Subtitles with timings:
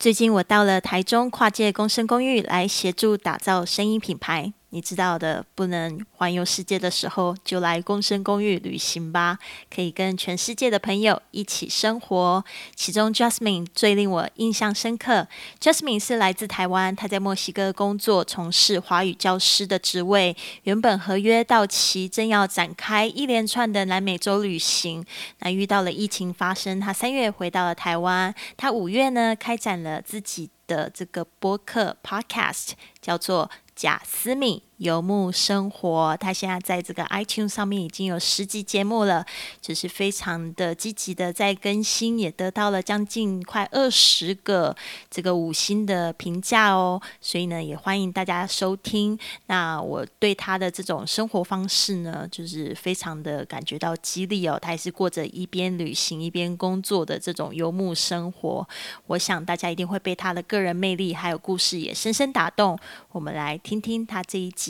[0.00, 4.54] 最近我到了台中跨界共生公寓来协助打造声音品牌。
[4.72, 9.36] 你知道的，不能环游世界的时候，就来共生公寓旅行吧，
[9.68, 12.44] 可以跟全世界的朋友一起生活。
[12.76, 15.26] 其中，Jasmine 最令我印象深刻。
[15.60, 20.36] Jasmine 是来自台湾，她在墨西哥工作，从事华语教师的职位。
[20.62, 25.04] 原本合约到期，正要展开一连串的南美洲旅行，
[25.40, 28.32] 那遇到了疫情发生，她三月回到了台湾。
[28.56, 32.70] 她五月呢，开展了自己的这个播客 Podcast，
[33.02, 33.50] 叫做。
[33.80, 39.22] 贾思敏游牧生活，他现在在这个 iTunes 上面已经有十集节目了，
[39.60, 44.74] 就是非常的积极的在更新，也得到了将近快二十个
[45.10, 46.98] 这个五星的评价哦。
[47.20, 49.18] 所以呢，也欢迎大家收听。
[49.48, 54.58] 那我对他的这种生活方式呢，就是非常的感觉到激励哦。
[54.58, 58.66] 他也是过着一边旅行一边工作的这种游牧生活。
[59.08, 62.78] 我想大家一定会被他的个人魅力还有故事也深深打动。
[63.12, 64.69] 我们来听听他这一集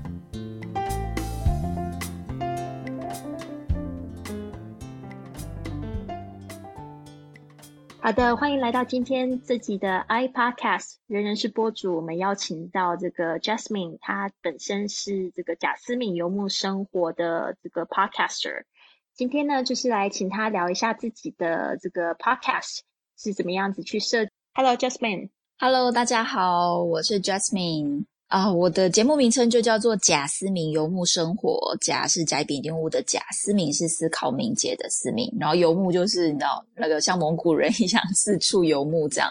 [8.11, 11.95] 好的，欢迎来到今天这集的 iPodcast，人人是播主。
[11.95, 18.65] 我们邀请到这个 Jasmine，她本身是这个贾思敏游牧生活的这个 Podcaster。
[19.13, 22.79] 今天呢，就是来请她聊一下自己的这个 Podcast
[23.17, 24.27] 是怎么样子去设。
[24.55, 25.29] Hello，Jasmine。
[25.57, 28.03] Hello，大家好，我是 Jasmine。
[28.31, 31.59] 啊，我的节目名称就叫做贾思明游牧生活。
[31.81, 35.29] 贾是甲丙丁戊的贾，思明是思考敏捷的思明。
[35.37, 39.29] 然后游牧就是你知道那个像蒙古人一样四处游牧这样。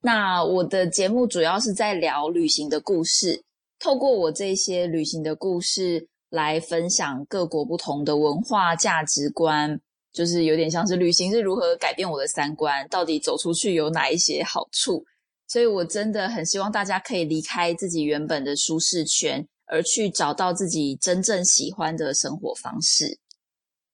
[0.00, 3.40] 那我的节目主要是在聊旅行的故事，
[3.78, 9.80] 透过我这些旅行的故事来分享各国不同的文化价值观，
[10.12, 15.04] 就是有点像是旅行是如何改变我的三观，到底走出去有哪一些好处。
[15.50, 23.18] 所以，我真的很希望大家可以离开自己原本的舒适圈，而去找到自己真正喜欢的生活方式。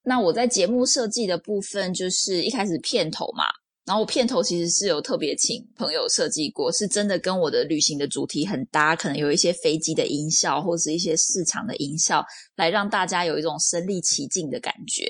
[0.03, 3.45] 那我在节目设计的部分，就是一开始片头嘛，
[3.87, 12.23] 然后我片头其实是有特别请朋友设计过，是真的跟我的旅行的主题很搭，可能有一些飞机的音效，或者一些市场的音效，
[12.57, 15.07] 来让大家有一种身临其境的感觉。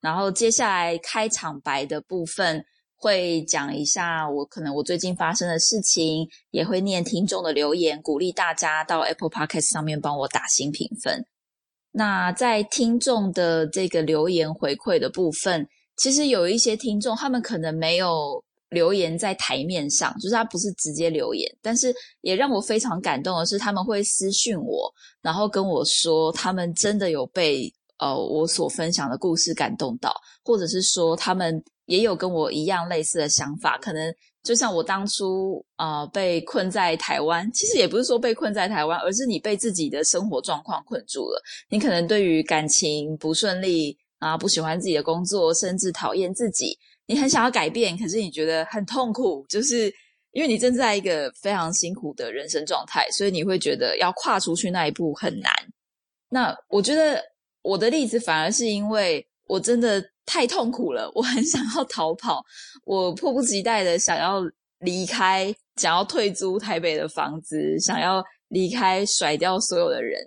[0.00, 2.64] 然后接下来开场白的部分。
[3.04, 11.22] 会讲一下我可能我最近发生的事情，也会念听众的留言，鼓励大家到 Apple Podcast 上面帮我打新评分。
[11.92, 24.90] 那在听众的这个留言回馈的部分，其实有一些听众他们可能没有留言在台面上，就是他不是直接留言，但是也让我非常感动的是，他们会私讯我，
[25.20, 30.10] 然后跟我说他们真的有被呃我所分享的故事感动到，
[30.42, 31.62] 或者是说他们。
[31.86, 41.42] 也有跟我一样类似的想法，可能就像我当初啊被困在台湾，其实也不是说被困在台湾，而是你被自己的生活状况困住了。
[41.68, 49.92] 你可能对于感情不顺利啊，不喜欢自己的工作，甚至讨厌自己，你很想要改变，可是你觉得很痛苦，就是
[50.32, 55.52] 因为你正在一个非常辛苦的人生状态，所以你会觉得要跨出去那一步很难。
[56.30, 57.22] 那我觉得
[57.62, 60.02] 我的例子反而是因为我真的。
[60.26, 62.42] 太痛苦了，我很想要逃跑，
[62.84, 64.42] 我迫不及待的想要
[64.80, 70.20] 离开，想要退租台北的房子，想要离开，甩掉所有的人，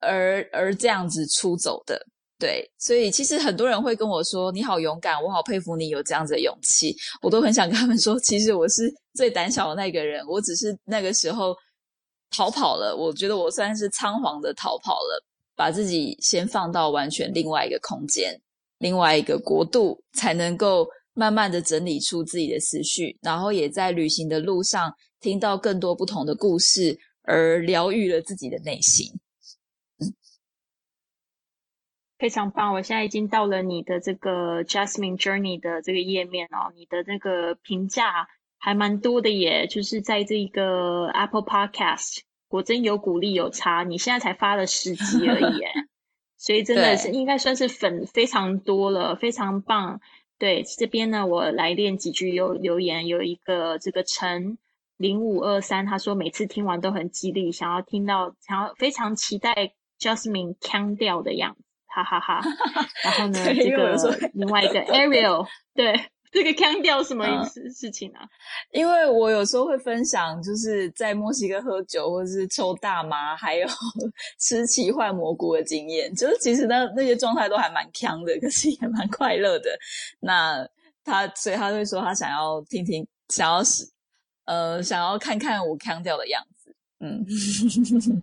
[0.00, 2.00] 而而这样子出走的，
[2.38, 11.54] 对，所以其实很多人会跟我说：“你好勇敢，我好佩服你有这样子的勇气。”我都很想跟他们说，其实我是最胆小的那个人，我只是那个时候
[12.30, 15.22] 逃跑了，我觉得我算是仓皇的逃跑了，
[15.54, 18.40] 把自己先放到完全另外一个空间。
[18.80, 29.06] 另外一个国度，才能够慢慢的整理出自己的思绪，然后也在旅行的路上听到更多不同的故事，而疗愈了自己的内心。
[32.18, 32.74] 非常棒！
[32.74, 38.28] 我现在已经到了你的这个 Jasmine Journey 的这个页面哦，你的那个评价
[38.58, 43.84] 还蛮多的耶，就是在这个 Apple Podcast，果真有鼓励有差。
[43.84, 45.68] 你现在才发了十集而已耶。
[46.40, 50.00] 所以真的是应该算是粉非常多了，非常棒。
[50.38, 54.56] 对这边呢，我来练几句有留言，有一个这个陈
[54.96, 62.40] 零五二三，他说每次听完都很激励，想要听到，想要非常期待 Jasmine 腔调的样子，哈哈哈。
[63.04, 65.92] 然后呢， 这个另外一个 Ariel，对
[66.32, 68.20] 这个腔调什么意思事情啊？
[68.72, 73.66] 因为我有时候会分享，就是在墨西哥喝酒，或者是抽大麻，还有
[74.38, 76.14] 吃奇幻蘑菇的经验。
[76.14, 79.76] 就是其实那那些状态都还蛮腔的，可是也蛮快乐的。
[80.20, 80.64] 那
[81.02, 83.84] 他所以他会说他想要听听，想要是
[84.44, 86.76] 呃想要看看我腔调的样子。
[87.00, 87.26] 嗯，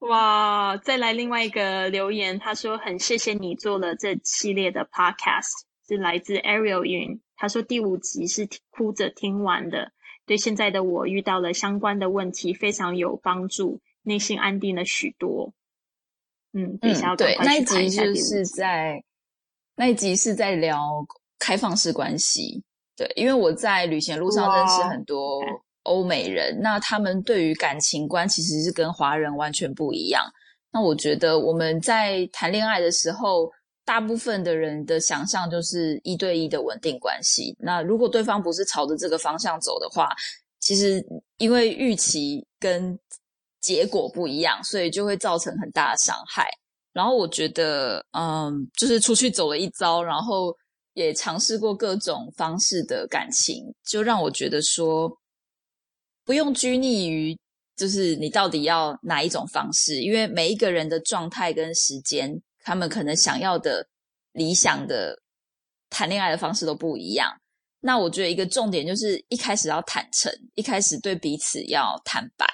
[0.00, 0.76] 哇！
[0.76, 5.64] 再来另外一个留言，他说很谢谢你做了这系列的 podcast。
[5.88, 9.92] 是来自 Ariel 云，他说第五集是哭着听完的，
[10.26, 15.52] 对现在的我遇到了相关的问题非常有帮助，内心安定了许多。
[16.52, 19.00] 嗯，嗯，对，那一集就是在
[19.76, 21.06] 那一集是在聊
[21.38, 22.64] 开放式关系。
[22.96, 25.40] 对，因为我在旅行路上认识很多
[25.84, 30.24] 欧美人，那他们对于感情观其实是跟华人完全不一样。
[30.72, 33.52] 那我觉得我们在谈恋爱的时候。
[33.86, 37.56] 大部分的人的想象就是一对一的稳定关系。
[37.60, 40.08] 那如果对方不是朝着这个方向走的话，
[40.58, 41.00] 其实
[41.38, 42.98] 因为预期跟
[43.60, 46.48] 结果不一样，所以就会造成很大的伤害。
[46.92, 50.52] 然后我觉得，嗯，就是出去走了一遭，然后
[50.94, 55.08] 也尝试过各种方式的感情，就让我觉得说，
[56.24, 57.38] 不用拘泥于
[57.76, 62.42] 就是你到底要哪一种方式，因为每一个人的状态跟时间。
[62.66, 63.86] 他们可能想要的
[64.32, 65.16] 理想的
[65.88, 67.32] 谈恋爱的方式都不一样。
[67.78, 72.44] 那我觉得一个重点就是一开始要坦诚，一开始对彼此要坦白、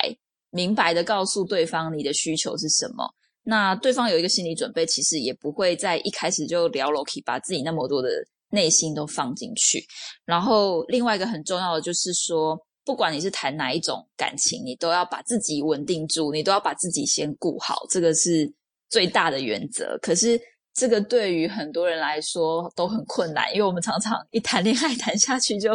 [0.50, 3.08] 明白的告诉对方你的需求是什么。
[3.42, 8.10] 那对方有一个心理准备，其实也不会在一开始就聊 Loki，把自己那么多的
[8.50, 9.82] 内心都放进去。
[10.26, 12.54] 然后另外一个很重要的就是说，
[12.84, 17.86] 不管你是谈哪一种感情，你都要把自己稳定住，你都要把自己先顾好。
[17.88, 18.52] 这个是。
[18.92, 20.38] 最大的原则，可是
[20.74, 25.70] 这个对于很多人来说都很困难，因为我们常常一谈恋爱 谈下去，就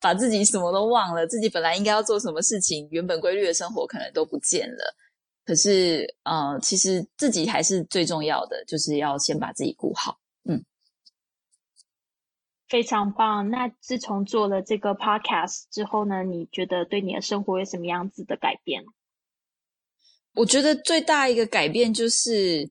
[0.00, 4.94] 把自己什么都忘了，自己本来应该要做什么事情，原本规律的生活可能都不见了。
[5.44, 10.18] 可是，呃，其实自己还是最重要的，就是要先把自己顾好。
[10.48, 10.64] 嗯，
[12.68, 13.50] 非常棒。
[13.50, 18.84] 那自从做了这个 podcast 之后呢，你觉得对你的生活有什么样子的改变？
[20.34, 22.68] 我觉得最大一个改变就是，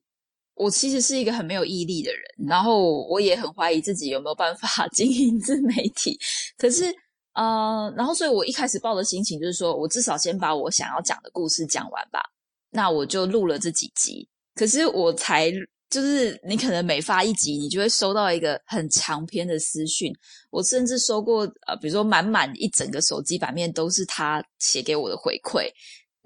[0.54, 6.18] 我其实是一个很没有毅力的人，然后我也很怀疑自己有没有办法 经营自媒体。
[6.58, 6.94] 可是，
[7.32, 12.20] 呃，然后所以我一开始抱的心情就是说，我至少先把我想要讲的故事讲完吧。
[12.70, 14.28] 那我就录了这几集。
[14.54, 15.50] 可是我才
[15.90, 20.12] 就是你可能每发一集，你就会收到一个很长篇的私讯。
[20.50, 25.68] 我甚至收过呃，比如说满满一整个手机版面都是他写给我的回馈。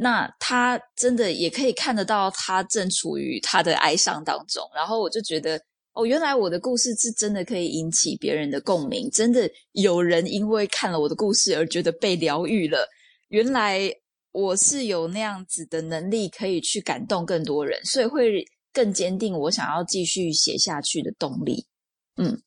[0.00, 4.62] 那他真的也可以看得到，他正处于他的哀伤当中。
[4.72, 5.60] 然后我就觉得，
[5.92, 12.88] 哦，原来我的故事是真的可以引起别人的共鸣，真的有人因为看了我的故事而觉得被疗愈了。
[13.26, 13.92] 原来
[14.30, 21.66] 我是有那样子的能力，可以去感动更多人，所以会更坚定我想要继续写下去的动力。
[22.16, 22.40] 嗯，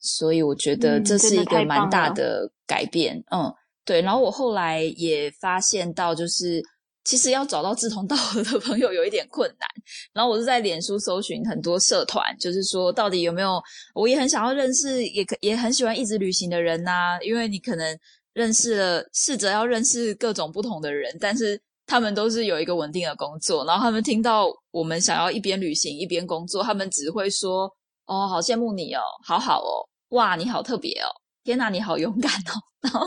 [0.00, 3.22] 所以我觉得这是一个蛮大的改变。
[3.30, 3.52] 嗯。
[3.88, 6.62] 对，然后我后来也发现到，就是
[7.04, 9.66] 其实要找到志同道合的朋友有一点困难。
[10.12, 13.58] 然后我是在脸书搜寻很多社团，就是说到底有没有，
[13.94, 17.18] 我也很想要认识，也可也很喜欢一直旅行的人呐。
[17.22, 17.98] 因为你可能
[18.34, 27.64] 认识了，试着要认识各种不同的人，但是他们都是有一个稳定的工作，然后他们听到我们想要一边旅行一边工作，他们只会说
[28.04, 31.08] ：“哦，好羡慕你哦，好好哦，哇，你好特别哦。”
[31.48, 32.60] 天哪，你好勇敢哦！
[32.84, 33.06] 然后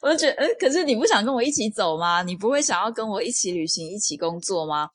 [0.00, 2.22] 我就觉得，嗯可是你不想跟我一起走吗？
[2.22, 4.88] 你不会想要跟我一起旅行、一起工作吗？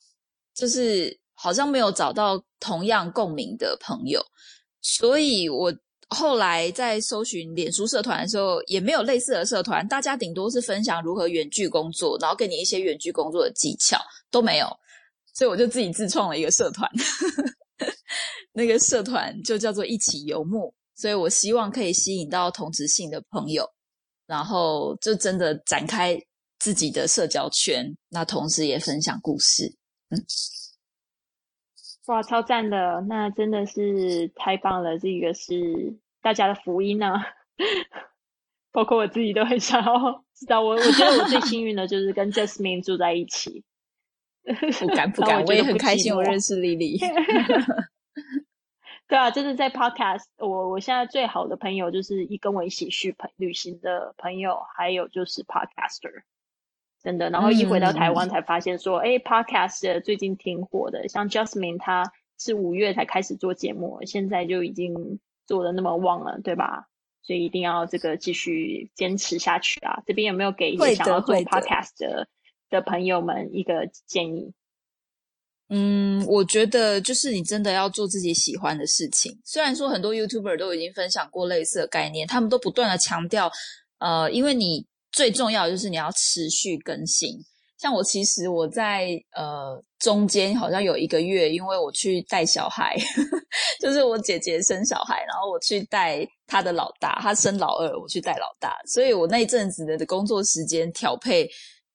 [0.52, 4.20] 就是好像没有找到同样共鸣的朋友，
[4.82, 5.72] 所以我
[6.08, 9.86] 后来在搜寻脸书社团的时候，也没有类似的社团。
[9.86, 13.96] 大家顶多是分享如何远距工作，然后给你一些远距工作的技巧，
[14.28, 14.66] 都没有。
[15.32, 16.90] 所以我就自己自创了一个社团，
[18.52, 20.74] 那个社团就叫做“一起游牧”。
[20.98, 23.64] 所以我希望可以吸引到同质性的朋友，
[24.26, 26.20] 然后就真的展开
[26.58, 29.76] 自己的社交圈，那同时也分享故事。
[30.10, 30.18] 嗯，
[32.06, 33.00] 哇，超赞的！
[33.08, 37.14] 那真的是太棒了，这个是大家的福音呢。
[38.72, 40.62] 包括我自己都很想要知道。
[40.62, 43.62] 我我觉得我最幸运的就是跟 Jasmine 住在一起。
[44.80, 46.98] 不敢不 敢，我也很开心我认识丽丽。
[49.08, 56.22] 对啊，就是在 Podcast，我我现在最好的朋友就是一跟我一起去朋旅行的朋友，还有就是 Podcaster，
[57.02, 57.30] 真的。
[57.30, 66.88] 然后一回到台湾才发现说，哎，Podcast 最近挺火的，像 Justine 他是五月才开始做节目，现在就已经做的那么旺了，对吧？
[67.22, 70.02] 所以一定要这个继续坚持下去啊！
[70.06, 72.28] 这边有没有给一些想要做 podcast 的
[72.70, 74.52] 的朋友们一个建议？
[75.70, 79.38] 嗯，我觉得就是你真的要做自己喜欢的事情。
[79.44, 83.50] 虽然说很多 YouTuber 都已经分享过类似的概念，他们都不断的强调，
[83.98, 87.38] 呃，因为你最重要的就是你要持续更新。
[87.76, 92.96] 像我其实我在呃中间好像有一个月，因为我去带小孩，
[93.78, 101.48] 就是我姐姐生小孩，然后我去带她的老大，她生老二，我去带老大，所以我那一阵子的工作时间调配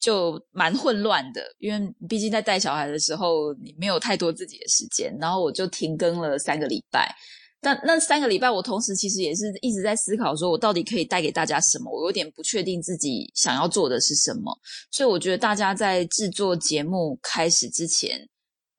[0.04, 7.16] 就蛮混乱的，因为毕竟在带小孩的时候，你没有太多自己的时间，然后我就停更了三个礼拜。
[7.62, 11.90] 但那三个礼拜，我同时其实也是一直在思考，说我到底可以带给大家什么？
[11.90, 14.54] 我有点不确定自己想要做的是什么。
[14.92, 18.20] 所以我觉得大家在制作节目开始之前，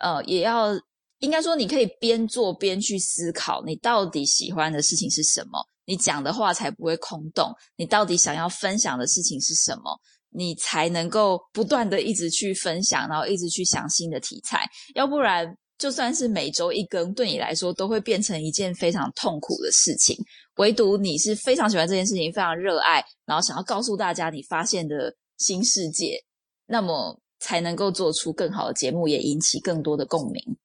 [0.01, 0.79] 呃，也要
[1.21, 5.67] 应该说，你可以边做边去思考，你到底喜欢的事情是什么？
[5.87, 7.51] 你讲的话才不会空洞。
[7.77, 9.99] 你到底想要分享的事情是什么？
[10.35, 15.57] 你才能够不断的一直去分享，然后一直去想新的题材，要不然。
[15.77, 20.17] 就算是每周一更，对你来说都会变成一件非常痛苦的事情。
[20.55, 26.25] 唯独你是非常喜欢这件事情，非常热爱，然后想要告诉大家你发现的新世界，
[26.67, 30.57] 那么才能够做出更好的节目，也引起更多的共鸣。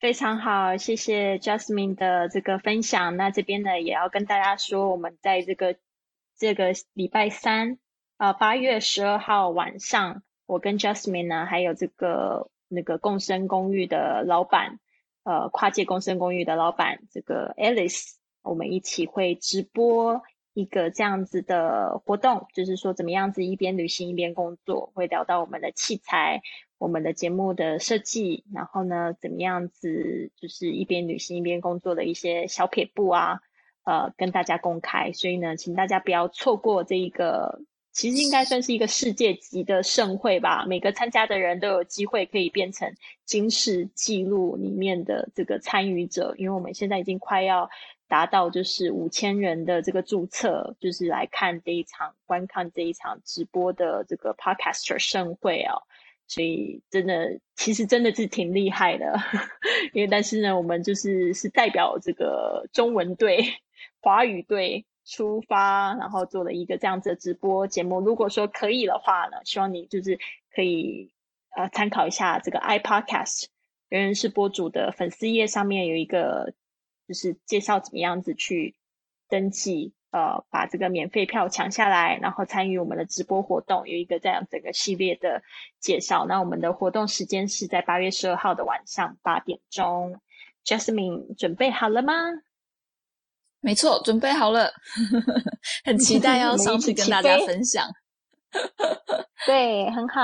[0.00, 3.14] 非常好，谢谢 Jasmine 的这个分享。
[3.18, 5.76] 那这边呢，也要跟大家说，我们在这个
[6.36, 7.78] 这个礼拜三
[8.16, 12.50] 啊，八月十二号晚上，我跟 Jasmine 呢，还有这个。
[12.66, 14.80] 那个共生公寓的老板，
[15.22, 20.22] 呃，跨界共生公寓的老板，这个 Alice，我们一起会直播
[20.54, 26.42] 一个这样子的活动，就是说怎么样子一边旅行一边工作，会聊到我们的器材、
[26.78, 33.40] 我们的节目的设计，然后呢，怎么样子就是一边旅行一边工作的一些小撇步啊，
[33.84, 37.62] 呃，跟大家公开，所以呢，请大家不要错过这一个。
[37.92, 42.92] 其实应该算是一个世界级的盛会吧，每个参加的人都有机会可以变成
[43.24, 47.70] 金世纪录里面的这个参与者，因为我们现在已经快要
[48.08, 55.86] 达到就是五千人的这个注册，就是来看这一场观看这一场直播的这个 Podcaster 盛会哦，
[56.26, 59.14] 所以真的其实真的是挺厉害的，
[59.94, 63.44] 因为但是呢，我们就是是代表这个中文队、
[64.00, 64.86] 华语队。
[65.06, 68.00] 出发，然后做了一个这样子的直播节目。
[68.00, 70.18] 如果说可以的话呢，希望你就是
[70.50, 71.12] 可以
[71.54, 73.48] 呃参考一下这个 iPodcast
[73.90, 76.54] 人人是播主的粉丝页上面有一个
[77.06, 78.76] 就是介绍怎么样子去
[79.28, 85.42] 登记，呃，把这个免费票抢下来，然后参与我们的直播活动，有一个这样整个系列的
[85.80, 86.24] 介绍。
[86.24, 90.18] 那我们的活动时间是在八月十二号的晚上八点钟。
[90.64, 92.14] Jasmine 准备好了吗？
[93.64, 94.70] 没错，准备好了，
[95.84, 97.88] 很期待要 上去跟大家分享。
[99.46, 100.20] 对，很好，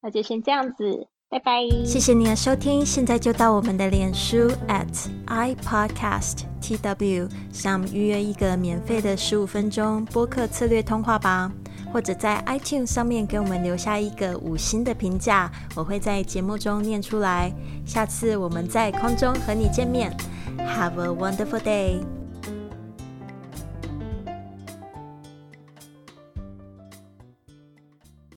[0.00, 1.62] 那就先这样子，拜拜。
[1.84, 11.50] 谢谢你的收听，现在就到我们的脸书 at i podcast tw 想预约一个免费的十五分钟播客策略通话吧，
[11.92, 17.52] 或者在 iTunes 上面给我们留下一个五星的评价，我会在节目中念出来。
[17.84, 20.10] 下次我们在空中和你见面。
[20.58, 22.21] Have a wonderful day.